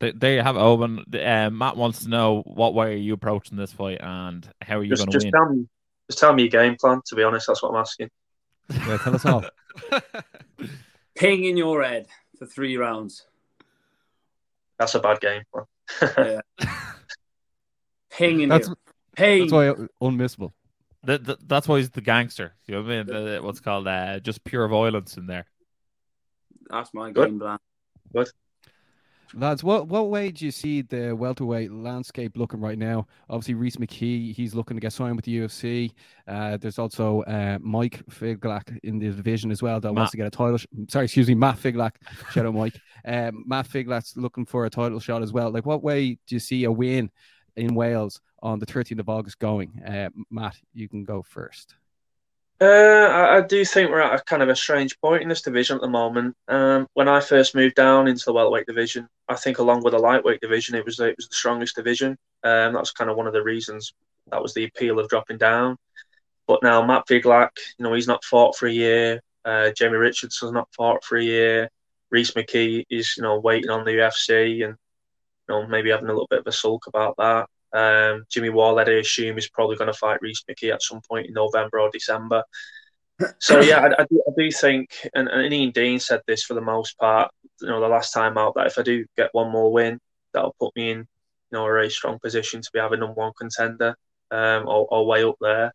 There 0.00 0.34
you 0.34 0.42
have 0.42 0.56
it, 0.56 0.60
Oban. 0.60 1.04
Uh, 1.12 1.50
Matt 1.50 1.76
wants 1.76 2.04
to 2.04 2.08
know 2.08 2.42
what 2.46 2.72
way 2.72 2.94
are 2.94 2.96
you 2.96 3.12
approaching 3.12 3.58
this 3.58 3.72
fight 3.72 3.98
and 4.00 4.48
how 4.62 4.78
are 4.78 4.82
you 4.82 4.96
going 4.96 5.10
to 5.10 5.18
win? 5.18 5.30
Tell 5.30 5.48
me, 5.50 5.66
just 6.08 6.18
tell 6.18 6.32
me 6.32 6.44
your 6.44 6.50
game 6.50 6.76
plan. 6.80 7.02
To 7.06 7.14
be 7.14 7.22
honest, 7.22 7.46
that's 7.46 7.62
what 7.62 7.70
I'm 7.70 7.76
asking. 7.76 8.10
Yeah, 8.70 8.96
tell 8.98 9.14
us 9.14 9.26
all. 9.26 9.44
Ping 11.14 11.44
in 11.44 11.58
your 11.58 11.82
head 11.82 12.06
for 12.38 12.46
three 12.46 12.78
rounds. 12.78 13.26
That's 14.78 14.94
a 14.94 15.00
bad 15.00 15.20
game 15.20 15.42
plan. 15.52 16.42
yeah. 16.58 16.66
Ping 18.10 18.40
in 18.40 18.48
that's, 18.48 18.68
you. 18.68 18.76
Ping. 19.14 19.48
That's 19.48 19.52
why 19.52 19.86
unmissable. 20.00 20.52
That, 21.04 21.24
that, 21.24 21.48
that's 21.48 21.68
why 21.68 21.78
he's 21.78 21.90
the 21.90 22.00
gangster. 22.00 22.54
You 22.66 22.76
know 22.76 22.82
what 22.82 22.92
I 22.92 22.96
mean? 22.96 23.06
The, 23.06 23.40
what's 23.42 23.60
called 23.60 23.86
uh, 23.86 24.20
just 24.20 24.44
pure 24.44 24.66
violence 24.68 25.18
in 25.18 25.26
there. 25.26 25.46
That's 26.70 26.92
my 26.94 27.10
Good. 27.10 27.28
game 27.28 27.40
plan. 27.40 27.58
Good. 28.14 28.28
Lads, 29.34 29.62
what 29.62 29.86
what 29.88 30.08
way 30.10 30.30
do 30.30 30.44
you 30.44 30.50
see 30.50 30.82
the 30.82 31.12
welterweight 31.14 31.70
landscape 31.72 32.36
looking 32.36 32.60
right 32.60 32.78
now? 32.78 33.06
Obviously, 33.28 33.54
Rhys 33.54 33.76
McKee, 33.76 34.34
he's 34.34 34.54
looking 34.54 34.76
to 34.76 34.80
get 34.80 34.92
signed 34.92 35.14
with 35.16 35.24
the 35.24 35.38
UFC. 35.38 35.92
Uh, 36.26 36.56
there's 36.56 36.78
also 36.78 37.22
uh, 37.22 37.58
Mike 37.60 38.02
Figlak 38.10 38.76
in 38.82 38.98
the 38.98 39.06
division 39.10 39.50
as 39.50 39.62
well 39.62 39.78
that 39.80 39.88
Matt. 39.88 39.96
wants 39.96 40.10
to 40.12 40.16
get 40.16 40.26
a 40.26 40.30
title. 40.30 40.56
sh- 40.58 40.66
Sorry, 40.88 41.04
excuse 41.04 41.28
me, 41.28 41.34
Matt 41.34 41.56
Figlak. 41.58 41.92
Shout 42.32 42.46
out 42.46 42.54
Mike. 42.54 42.74
Um, 43.02 43.44
Matt 43.46 43.66
Figlak's 43.66 44.14
looking 44.18 44.44
for 44.44 44.66
a 44.66 44.70
title 44.70 45.00
shot 45.00 45.22
as 45.22 45.32
well. 45.32 45.50
Like, 45.50 45.64
what 45.64 45.82
way 45.82 46.18
do 46.26 46.34
you 46.34 46.38
see 46.38 46.64
a 46.64 46.70
win 46.70 47.10
in 47.56 47.74
Wales 47.74 48.20
on 48.42 48.58
the 48.58 48.66
13th 48.66 48.98
of 49.00 49.08
August 49.08 49.38
going? 49.38 49.80
Uh, 49.82 50.10
Matt, 50.30 50.56
you 50.74 50.86
can 50.86 51.04
go 51.04 51.22
first. 51.22 51.76
Uh, 52.60 52.66
I, 53.10 53.38
I 53.38 53.40
do 53.40 53.64
think 53.64 53.90
we're 53.90 54.00
at 54.00 54.20
a 54.20 54.22
kind 54.24 54.42
of 54.42 54.50
a 54.50 54.56
strange 54.56 54.98
point 55.00 55.22
in 55.22 55.28
this 55.30 55.40
division 55.40 55.76
at 55.76 55.80
the 55.80 55.88
moment. 55.88 56.36
Um, 56.46 56.86
when 56.92 57.08
I 57.08 57.20
first 57.20 57.54
moved 57.54 57.74
down 57.74 58.06
into 58.06 58.24
the 58.26 58.34
welterweight 58.34 58.66
division, 58.66 59.08
I 59.28 59.36
think 59.36 59.58
along 59.58 59.82
with 59.82 59.92
the 59.94 59.98
lightweight 59.98 60.40
division, 60.42 60.74
it 60.74 60.84
was 60.84 60.96
the, 60.96 61.06
it 61.08 61.16
was 61.16 61.28
the 61.28 61.34
strongest 61.34 61.76
division. 61.76 62.18
Um, 62.42 62.74
that 62.74 62.80
was 62.80 62.90
kind 62.90 63.08
of 63.10 63.16
one 63.16 63.26
of 63.26 63.32
the 63.32 63.42
reasons. 63.42 63.94
That 64.30 64.42
was 64.42 64.52
the 64.52 64.64
appeal 64.64 64.98
of 64.98 65.08
dropping 65.08 65.38
down. 65.38 65.76
But 66.46 66.62
now 66.62 66.84
Matt 66.84 67.06
Figlak, 67.08 67.50
you 67.78 67.84
know, 67.84 67.94
he's 67.94 68.08
not 68.08 68.24
fought 68.24 68.56
for 68.56 68.66
a 68.66 68.72
year. 68.72 69.20
Uh, 69.44 69.70
Jamie 69.70 69.96
Richardson's 69.96 70.52
not 70.52 70.68
fought 70.76 71.02
for 71.02 71.16
a 71.16 71.24
year. 71.24 71.70
Rhys 72.10 72.32
McKee 72.32 72.84
is, 72.90 73.16
you 73.16 73.22
know, 73.22 73.40
waiting 73.40 73.70
on 73.70 73.84
the 73.84 73.92
UFC 73.92 74.64
and, 74.64 74.74
you 74.74 75.48
know, 75.48 75.66
maybe 75.66 75.90
having 75.90 76.06
a 76.06 76.12
little 76.12 76.26
bit 76.28 76.40
of 76.40 76.46
a 76.46 76.52
sulk 76.52 76.86
about 76.88 77.14
that. 77.18 77.48
Um, 77.72 78.24
Jimmy 78.28 78.48
Wallhead, 78.48 78.88
I 78.88 78.98
assume, 78.98 79.38
is 79.38 79.48
probably 79.48 79.76
going 79.76 79.92
to 79.92 79.98
fight 79.98 80.20
Rhys 80.22 80.44
McKee 80.48 80.72
at 80.72 80.82
some 80.82 81.00
point 81.08 81.26
in 81.26 81.34
November 81.34 81.80
or 81.80 81.90
December. 81.90 82.44
So 83.38 83.60
yeah, 83.60 83.80
I, 83.80 84.00
I, 84.00 84.06
do, 84.08 84.22
I 84.26 84.32
do 84.34 84.50
think, 84.50 85.06
and, 85.12 85.28
and 85.28 85.52
Ian 85.52 85.72
Dean 85.72 86.00
said 86.00 86.22
this 86.26 86.42
for 86.42 86.54
the 86.54 86.62
most 86.62 86.96
part. 86.96 87.30
You 87.60 87.68
know, 87.68 87.78
the 87.78 87.86
last 87.86 88.14
time 88.14 88.38
out, 88.38 88.54
that 88.54 88.66
if 88.68 88.78
I 88.78 88.82
do 88.82 89.04
get 89.14 89.28
one 89.32 89.52
more 89.52 89.70
win, 89.70 89.98
that'll 90.32 90.56
put 90.58 90.74
me 90.74 90.92
in, 90.92 90.98
you 91.00 91.06
know, 91.52 91.64
a 91.64 91.68
very 91.68 91.90
strong 91.90 92.18
position 92.18 92.62
to 92.62 92.70
be 92.72 92.78
having 92.78 93.00
number 93.00 93.20
one 93.20 93.32
contender, 93.38 93.94
um, 94.30 94.66
or, 94.66 94.86
or 94.90 95.06
way 95.06 95.22
up 95.22 95.34
there. 95.38 95.74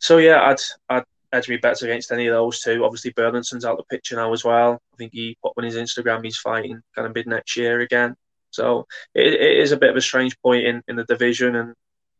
So 0.00 0.18
yeah, 0.18 0.42
I'd 0.42 0.58
I'd 0.88 1.04
edge 1.32 1.48
me 1.48 1.58
bets 1.58 1.82
against 1.82 2.12
any 2.12 2.26
of 2.26 2.34
those 2.34 2.60
two. 2.60 2.84
Obviously, 2.84 3.12
Burlington's 3.12 3.64
out 3.64 3.76
the 3.76 3.84
picture 3.84 4.16
now 4.16 4.32
as 4.32 4.44
well. 4.44 4.80
I 4.94 4.96
think 4.96 5.12
he 5.12 5.36
put 5.42 5.52
on 5.56 5.64
his 5.64 5.76
Instagram 5.76 6.24
he's 6.24 6.38
fighting 6.38 6.80
kind 6.94 7.06
of 7.06 7.14
mid 7.14 7.26
next 7.26 7.56
year 7.56 7.80
again. 7.80 8.14
So 8.58 8.86
it, 9.14 9.34
it 9.34 9.58
is 9.58 9.72
a 9.72 9.76
bit 9.76 9.90
of 9.90 9.96
a 9.96 10.00
strange 10.00 10.36
point 10.40 10.66
in, 10.66 10.82
in 10.88 10.96
the 10.96 11.04
division, 11.04 11.54
and 11.56 11.74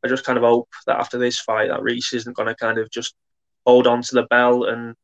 I 0.05 0.09
just 0.09 0.25
kind 0.25 0.39
of 0.39 0.45
hope 0.45 0.69
that 0.87 0.99
after 0.99 1.19
this 1.19 1.41
fight, 1.41 1.69
that 1.69 1.83
Rhys 1.83 2.13
isn't 2.13 2.37
going 2.37 2.49
to 2.49 2.55
kind 2.55 2.79
of 2.79 2.91
just 2.91 3.15
hold 3.67 3.87
on 3.87 4.03
to 4.03 4.15
the 4.15 4.23
belt 4.23 4.69
and 4.69 4.95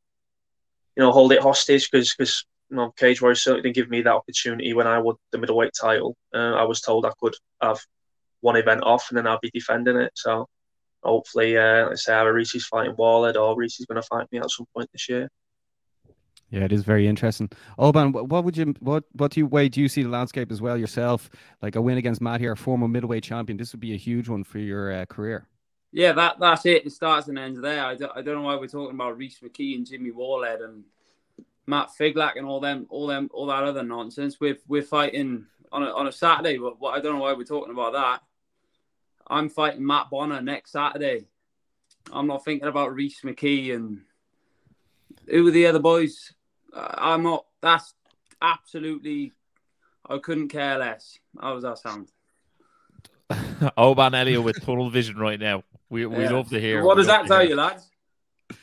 you 0.96 1.02
know 1.02 1.12
hold 1.12 1.32
it 1.32 1.42
hostage 1.42 1.90
because 1.90 2.14
because 2.16 2.44
you 2.70 2.76
know 2.76 2.92
Cage 2.92 3.20
Warriors 3.20 3.42
certainly 3.42 3.62
didn't 3.62 3.74
give 3.74 3.90
me 3.90 4.02
that 4.02 4.14
opportunity 4.14 4.72
when 4.72 4.86
I 4.86 4.98
won 4.98 5.16
the 5.32 5.38
middleweight 5.38 5.72
title. 5.78 6.16
Uh, 6.32 6.54
I 6.54 6.62
was 6.64 6.80
told 6.80 7.04
I 7.04 7.10
could 7.20 7.34
have 7.60 7.80
one 8.40 8.56
event 8.56 8.82
off 8.84 9.10
and 9.10 9.18
then 9.18 9.26
I'd 9.26 9.40
be 9.40 9.50
defending 9.52 9.96
it. 9.96 10.12
So 10.14 10.46
hopefully, 11.02 11.58
uh, 11.58 11.88
let's 11.88 12.04
say 12.04 12.14
either 12.14 12.32
Rhys 12.32 12.54
is 12.54 12.66
fighting 12.66 12.94
Wallhead 12.94 13.36
or 13.36 13.56
Rhys 13.56 13.80
is 13.80 13.86
going 13.86 14.00
to 14.00 14.06
fight 14.06 14.30
me 14.30 14.38
at 14.38 14.50
some 14.50 14.66
point 14.74 14.88
this 14.92 15.08
year. 15.08 15.28
Yeah, 16.54 16.62
it 16.62 16.72
is 16.72 16.84
very 16.84 17.08
interesting. 17.08 17.50
Oban, 17.80 18.12
wh- 18.12 18.30
what 18.30 18.44
would 18.44 18.56
you 18.56 18.76
what 18.78 19.02
what 19.14 19.32
do 19.32 19.40
you 19.40 19.46
way 19.46 19.68
do 19.68 19.80
you 19.80 19.88
see 19.88 20.04
the 20.04 20.08
landscape 20.08 20.52
as 20.52 20.62
well 20.62 20.78
yourself? 20.78 21.28
Like 21.60 21.74
a 21.74 21.82
win 21.82 21.98
against 21.98 22.20
Matt 22.20 22.40
here, 22.40 22.54
former 22.54 22.86
middleweight 22.86 23.24
champion. 23.24 23.56
This 23.56 23.72
would 23.72 23.80
be 23.80 23.92
a 23.92 23.96
huge 23.96 24.28
one 24.28 24.44
for 24.44 24.60
your 24.60 24.92
uh, 24.92 25.04
career. 25.06 25.48
Yeah, 25.90 26.12
that 26.12 26.38
that's 26.38 26.64
it. 26.64 26.86
It 26.86 26.92
starts 26.92 27.26
and 27.26 27.40
ends 27.40 27.60
there. 27.60 27.84
I 27.84 27.96
don't, 27.96 28.12
I 28.14 28.22
don't 28.22 28.36
know 28.36 28.42
why 28.42 28.54
we're 28.54 28.68
talking 28.68 28.94
about 28.94 29.18
Rhys 29.18 29.40
McKee 29.42 29.74
and 29.74 29.84
Jimmy 29.84 30.12
Wallhead 30.12 30.62
and 30.62 30.84
Matt 31.66 31.88
Figlak 31.98 32.36
and 32.36 32.46
all 32.46 32.60
them, 32.60 32.86
all 32.88 33.08
them, 33.08 33.28
all 33.34 33.46
that 33.46 33.64
other 33.64 33.82
nonsense. 33.82 34.38
We're 34.40 34.58
we're 34.68 34.82
fighting 34.82 35.46
on 35.72 35.82
a 35.82 35.86
on 35.86 36.06
a 36.06 36.12
Saturday, 36.12 36.58
but 36.58 36.78
what, 36.80 36.96
I 36.96 37.00
don't 37.00 37.16
know 37.16 37.22
why 37.22 37.32
we're 37.32 37.42
talking 37.42 37.72
about 37.72 37.94
that. 37.94 38.22
I'm 39.26 39.48
fighting 39.48 39.84
Matt 39.84 40.08
Bonner 40.08 40.40
next 40.40 40.70
Saturday. 40.70 41.26
I'm 42.12 42.28
not 42.28 42.44
thinking 42.44 42.68
about 42.68 42.94
Rhys 42.94 43.22
McKee 43.24 43.74
and 43.74 44.02
who 45.28 45.48
are 45.48 45.50
the 45.50 45.66
other 45.66 45.80
boys. 45.80 46.32
Uh, 46.74 46.88
I'm 46.98 47.22
not. 47.22 47.44
That's 47.62 47.94
absolutely. 48.42 49.32
I 50.08 50.18
couldn't 50.18 50.48
care 50.48 50.78
less. 50.78 51.18
How 51.40 51.54
does 51.54 51.62
that 51.62 51.78
sound? 51.78 52.08
Oban 53.76 54.14
Elliot 54.14 54.42
with 54.42 54.60
tunnel 54.64 54.90
vision 54.90 55.16
right 55.16 55.38
now. 55.40 55.62
We 55.88 56.04
we 56.06 56.24
Yeah. 56.24 56.30
love 56.30 56.50
to 56.50 56.60
hear. 56.60 56.82
What 56.84 56.96
does 56.96 57.06
that 57.06 57.26
tell 57.26 57.40
hear. 57.40 57.50
you, 57.50 57.56
lads? 57.56 57.88
I- 58.50 58.54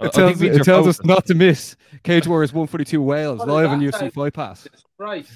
I 0.00 0.06
It 0.06 0.12
tells, 0.12 0.40
means 0.40 0.56
it 0.56 0.64
tells 0.64 0.86
us 0.86 1.04
not 1.04 1.26
to 1.26 1.34
miss 1.34 1.76
Cage 2.02 2.26
Warriors 2.26 2.50
142 2.52 3.02
Wales 3.02 3.40
What 3.40 3.46
does 3.46 3.54
live 3.54 3.70
on 3.70 3.80
that 3.80 3.92
UFC? 3.92 4.10
Fight 4.12 4.32
Pass. 4.32 4.66
Right. 4.96 5.26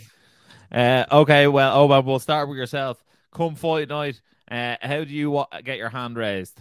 Uh, 0.73 1.05
okay, 1.13 1.47
well, 1.47 1.77
Oban, 1.79 2.07
we'll 2.07 2.19
start 2.19 2.49
with 2.49 2.57
yourself. 2.57 3.03
Come 3.33 3.55
fight 3.55 3.89
night. 3.91 4.21
Uh, 4.51 4.77
how 4.81 5.05
do 5.05 5.11
you 5.13 5.31
wa- 5.31 5.47
get 5.63 5.77
your 5.77 5.91
hand 5.91 6.17
raised? 6.17 6.59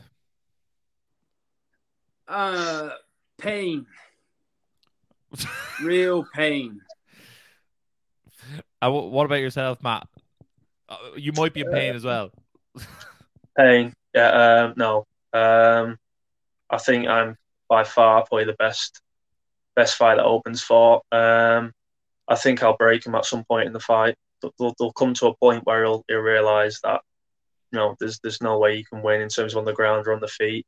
Uh, 2.27 2.89
pain. 3.37 3.85
Real 5.81 6.25
pain. 6.33 6.81
Uh, 8.81 8.91
what 8.91 9.25
about 9.25 9.39
yourself, 9.39 9.81
Matt? 9.81 10.07
Uh, 10.87 10.97
you 11.15 11.31
might 11.33 11.53
be 11.53 11.61
in 11.61 11.71
pain 11.71 11.95
as 11.95 12.03
well. 12.03 12.31
Pain, 13.57 13.93
yeah, 14.13 14.65
um, 14.65 14.73
no. 14.75 15.05
Um, 15.31 15.97
I 16.69 16.77
think 16.77 17.07
I'm 17.07 17.37
by 17.69 17.85
far 17.85 18.25
probably 18.25 18.43
the 18.43 18.53
best 18.53 19.01
best 19.75 19.95
fight 19.95 20.15
that 20.15 20.25
opens 20.25 20.61
for. 20.61 21.01
Um, 21.11 21.71
I 22.27 22.35
think 22.35 22.61
I'll 22.61 22.77
break 22.77 23.05
him 23.05 23.15
at 23.15 23.25
some 23.25 23.45
point 23.45 23.67
in 23.67 23.73
the 23.73 23.79
fight. 23.79 24.15
They'll, 24.41 24.53
they'll, 24.59 24.75
they'll 24.77 24.93
come 24.93 25.13
to 25.15 25.27
a 25.27 25.37
point 25.37 25.65
where 25.65 25.85
he'll, 25.85 26.03
he'll 26.07 26.19
realise 26.19 26.81
that 26.81 27.01
you 27.71 27.79
know 27.79 27.95
there's 27.99 28.19
there's 28.19 28.41
no 28.41 28.59
way 28.59 28.75
you 28.75 28.85
can 28.85 29.01
win 29.01 29.21
in 29.21 29.29
terms 29.29 29.53
of 29.53 29.59
on 29.59 29.65
the 29.65 29.73
ground 29.73 30.05
or 30.05 30.13
on 30.13 30.19
the 30.19 30.27
feet. 30.27 30.65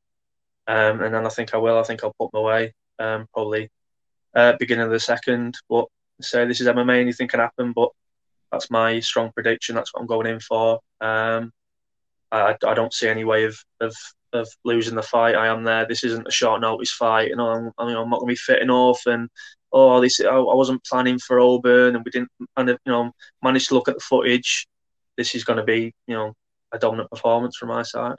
Um, 0.68 1.02
and 1.02 1.14
then 1.14 1.26
I 1.26 1.30
think 1.30 1.54
I 1.54 1.58
will. 1.58 1.78
I 1.78 1.84
think 1.84 2.04
I'll 2.04 2.16
put 2.20 2.34
him 2.34 2.40
away. 2.40 2.74
Um, 3.00 3.28
probably 3.34 3.70
uh, 4.38 4.54
beginning 4.60 4.86
of 4.86 4.92
the 4.92 5.00
second. 5.00 5.58
But 5.70 5.86
say 6.22 6.46
this 6.46 6.62
is 6.62 6.68
MMA, 6.68 7.02
anything 7.02 7.28
can 7.28 7.42
happen. 7.42 7.74
But 7.74 7.90
that's 8.52 8.72
my 8.72 9.00
strong 9.02 9.32
prediction. 9.34 9.76
That's 9.76 9.94
what 9.94 10.02
I'm 10.02 10.08
going 10.08 10.28
in 10.28 10.40
for. 10.40 10.80
Um, 11.02 11.52
I, 12.32 12.56
I 12.66 12.74
don't 12.74 12.94
see 12.94 13.08
any 13.08 13.26
way 13.26 13.46
of, 13.46 13.58
of 13.82 13.94
of 14.34 14.48
losing 14.66 14.96
the 14.96 15.02
fight. 15.02 15.36
I 15.36 15.48
am 15.48 15.64
there. 15.64 15.88
This 15.88 16.04
isn't 16.04 16.28
a 16.28 16.32
short 16.32 16.62
notice 16.62 16.92
fight. 16.92 17.30
You 17.30 17.38
know, 17.38 17.48
I'm, 17.48 17.72
I 17.78 17.86
mean, 17.86 17.96
I'm 17.96 18.10
not 18.10 18.20
going 18.20 18.30
to 18.30 18.34
be 18.34 18.36
fitting 18.36 18.70
off 18.70 19.02
and 19.06 19.30
oh, 19.72 20.02
this 20.02 20.20
I, 20.20 20.36
I 20.36 20.56
wasn't 20.56 20.84
planning 20.86 21.20
for 21.20 21.40
Oban 21.40 21.96
and 21.96 22.06
we 22.06 22.12
didn't 22.12 22.30
of 22.56 22.68
you 22.68 22.78
know 22.86 23.12
manage 23.42 23.68
to 23.68 23.74
look 23.74 23.88
at 23.88 23.96
the 23.96 24.02
footage. 24.02 24.68
This 25.18 25.36
is 25.36 25.44
going 25.44 25.58
to 25.58 25.64
be 25.64 25.94
you 26.08 26.16
know 26.16 26.34
a 26.72 26.80
dominant 26.80 27.10
performance 27.10 27.58
from 27.58 27.70
my 27.70 27.84
side. 27.84 28.16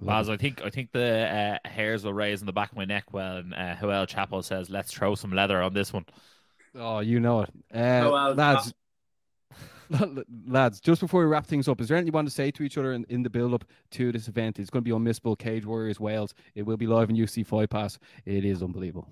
Laz, 0.00 0.30
I 0.30 0.36
think 0.36 0.62
I 0.62 0.70
think 0.70 0.92
the 0.92 1.58
uh, 1.64 1.68
hairs 1.68 2.04
will 2.04 2.14
raise 2.14 2.40
in 2.40 2.46
the 2.46 2.52
back 2.52 2.70
of 2.70 2.76
my 2.76 2.86
neck 2.86 3.12
when 3.12 3.52
uh, 3.52 3.76
Joel 3.78 4.06
Chapo 4.06 4.42
says, 4.42 4.70
"Let's 4.70 4.92
throw 4.92 5.14
some 5.14 5.32
leather 5.32 5.60
on 5.60 5.74
this 5.74 5.92
one." 5.92 6.06
Oh, 6.74 7.00
you 7.00 7.20
know 7.20 7.42
it. 7.42 7.50
Uh, 7.72 8.08
well, 8.10 8.34
lads, 8.34 8.72
lads, 10.46 10.80
just 10.80 11.00
before 11.00 11.20
we 11.20 11.26
wrap 11.26 11.46
things 11.46 11.68
up, 11.68 11.80
is 11.80 11.88
there 11.88 11.96
anything 11.96 12.12
you 12.12 12.16
want 12.16 12.28
to 12.28 12.34
say 12.34 12.50
to 12.50 12.62
each 12.62 12.78
other 12.78 12.92
in, 12.92 13.04
in 13.08 13.22
the 13.22 13.30
build 13.30 13.52
up 13.52 13.64
to 13.92 14.10
this 14.12 14.28
event? 14.28 14.58
It's 14.58 14.70
going 14.70 14.84
to 14.84 14.88
be 14.88 14.96
unmissable. 14.96 15.38
Cage 15.38 15.66
Warriors 15.66 16.00
Wales. 16.00 16.32
It 16.54 16.62
will 16.62 16.76
be 16.76 16.86
live 16.86 17.10
on 17.10 17.16
UFC 17.16 17.44
Fight 17.44 17.68
Pass. 17.68 17.98
It 18.24 18.44
is 18.44 18.62
unbelievable. 18.62 19.08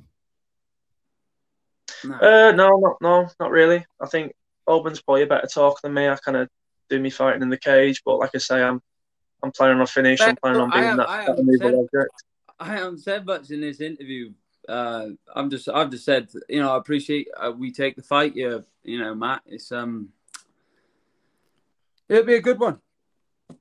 No. 2.04 2.14
Uh, 2.14 2.52
no, 2.52 2.78
not 2.78 2.97
no, 3.02 3.28
not 3.40 3.50
really. 3.50 3.85
I 4.00 4.07
think 4.07 4.33
Oban's 4.66 5.02
probably 5.02 5.23
a 5.23 5.26
better 5.26 5.49
talk 5.49 5.83
than 5.83 5.92
me. 5.92 6.09
I 6.09 6.16
kind 6.16 6.37
of 6.37 6.49
do 6.88 6.99
me 6.99 7.11
fighting 7.11 7.42
in 7.42 7.50
the 7.50 7.59
cage, 7.59 8.02
but 8.04 8.18
like 8.18 8.30
I 8.35 8.38
say, 8.38 8.62
I'm 8.62 8.80
I'm 9.42 9.52
planning 9.52 9.80
on 9.80 9.87
finishing. 9.87 10.28
I'm 10.28 10.37
planning 10.37 10.61
on 10.61 10.71
being 10.71 10.85
am- 10.85 10.97
that, 10.99 11.09
I 11.09 11.26
that 11.26 11.38
am 11.38 11.49
immovable 11.49 11.88
said- 11.95 12.07
I 12.61 12.66
haven't 12.66 12.99
said 12.99 13.25
much 13.25 13.50
in 13.50 13.61
this 13.61 13.80
interview. 13.80 14.33
Uh, 14.68 15.11
I'm 15.35 15.49
just, 15.49 15.68
I've 15.68 15.90
just 15.90 16.04
said, 16.04 16.28
you 16.49 16.61
know, 16.61 16.75
I 16.75 16.76
appreciate 16.76 17.28
uh, 17.37 17.52
we 17.57 17.71
take 17.73 17.95
the 17.97 18.02
fight. 18.02 18.35
Yeah, 18.35 18.59
you 18.83 18.99
know, 18.99 19.14
Matt. 19.14 19.42
It's 19.47 19.71
um, 19.73 20.09
it'll 22.09 22.25
be 22.25 22.35
a 22.35 22.40
good 22.42 22.59
one. 22.59 22.80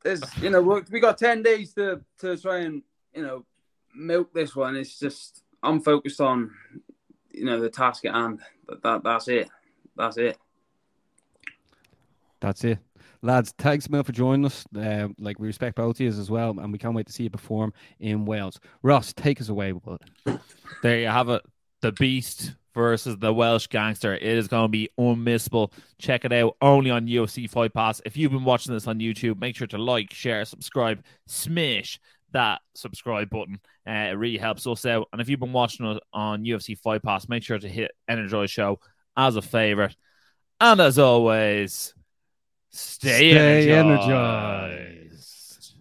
There's, 0.04 0.22
you 0.42 0.50
know, 0.50 0.62
we 0.62 0.82
we 0.92 1.00
got 1.00 1.18
ten 1.18 1.44
days 1.44 1.74
to 1.76 2.02
to 2.20 2.36
try 2.38 2.60
and 2.60 2.82
you 3.14 3.22
know 3.22 3.46
milk 3.96 4.34
this 4.34 4.56
one. 4.56 4.76
It's 4.76 5.00
just 5.00 5.44
I'm 5.64 5.80
focused 5.80 6.20
on, 6.20 6.52
you 7.32 7.46
know, 7.46 7.60
the 7.62 7.70
task 7.70 8.04
at 8.06 8.14
hand. 8.16 8.42
But 8.66 8.82
that 8.84 9.04
that's 9.04 9.28
it. 9.28 9.50
That's 9.96 10.18
it. 10.18 10.38
That's 12.42 12.64
it. 12.64 12.80
Lads, 13.22 13.54
thanks 13.58 13.90
million 13.90 14.04
for 14.04 14.12
joining 14.12 14.46
us. 14.46 14.66
Uh, 14.76 15.10
like 15.20 15.40
we 15.40 15.48
respect 15.48 15.76
both 15.76 15.98
of 15.98 16.02
you 16.02 16.08
as 16.10 16.30
well, 16.30 16.52
and 16.60 16.72
we 16.72 16.78
can't 16.78 16.96
wait 16.96 17.08
to 17.08 17.14
see 17.14 17.24
you 17.24 17.30
perform 17.30 17.74
in 18.00 18.26
Wales. 18.26 18.60
Ross, 18.84 19.14
take 19.14 19.42
us 19.42 19.50
away 19.50 19.74
with 19.74 20.00
it. 20.26 20.40
There 20.84 21.00
you 21.00 21.08
have 21.08 21.30
it. 21.30 21.42
The 21.82 21.92
Beast 21.92 22.54
versus 22.74 23.18
the 23.18 23.34
Welsh 23.34 23.68
Gangster. 23.68 24.14
It 24.14 24.22
is 24.22 24.48
going 24.48 24.66
to 24.66 24.70
be 24.70 24.90
unmissable. 25.00 25.72
Check 25.98 26.26
it 26.26 26.34
out 26.34 26.56
only 26.62 26.92
on 26.92 27.08
UFC 27.08 27.50
Fight 27.50 27.74
Pass. 27.74 28.02
If 28.06 28.16
you've 28.16 28.32
been 28.32 28.44
watching 28.44 28.74
this 28.74 28.88
on 28.88 29.00
YouTube, 29.00 29.40
make 29.40 29.56
sure 29.56 29.68
to 29.68 29.78
like, 29.78 30.14
share, 30.14 30.46
subscribe, 30.46 31.04
smash 31.26 32.00
that 32.34 32.60
subscribe 32.76 33.30
button. 33.30 33.60
Uh, 33.88 34.12
it 34.12 34.18
really 34.18 34.38
helps 34.38 34.68
us 34.68 34.86
out. 34.86 35.08
And 35.12 35.22
if 35.22 35.30
you've 35.30 35.40
been 35.40 35.54
watching 35.54 35.86
it 35.86 36.04
on 36.14 36.44
UFC 36.44 36.78
Fight 36.78 37.04
Pass, 37.04 37.28
make 37.28 37.44
sure 37.44 37.58
to 37.58 37.70
hit 37.70 37.92
Energize 38.08 38.52
Show 38.52 38.80
as 39.16 39.36
a 39.36 39.42
favorite. 39.42 39.96
And 40.60 40.80
as 40.80 41.00
always, 41.00 41.94
stay, 42.70 43.32
Stay 43.32 43.72
energized. 43.72 44.10
energized. 44.10 45.74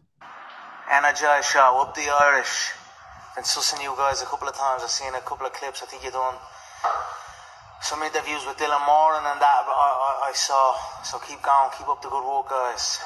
Energize 0.91 1.47
show, 1.47 1.83
up 1.83 1.95
the 1.95 2.07
Irish. 2.23 2.71
Been 3.35 3.45
sussing 3.45 3.83
you 3.83 3.95
guys 3.97 4.23
a 4.23 4.27
couple 4.27 4.49
of 4.49 4.55
times. 4.57 4.83
I've 4.83 4.91
seen 4.91 5.15
a 5.15 5.21
couple 5.21 5.47
of 5.47 5.53
clips. 5.53 5.83
I 5.83 5.87
think 5.87 6.05
you 6.05 6.11
done 6.11 6.35
some 7.83 8.03
interviews 8.03 8.43
with 8.47 8.57
Dylan 8.57 8.81
Moran 8.87 9.25
and 9.27 9.41
that 9.41 9.65
I, 9.69 9.71
I, 9.71 10.31
I 10.31 10.33
saw. 10.33 10.75
So 11.05 11.19
keep 11.19 11.43
going, 11.43 11.71
keep 11.77 11.89
up 11.89 12.01
the 12.03 12.09
good 12.09 12.25
work, 12.25 12.49
guys. 12.49 12.99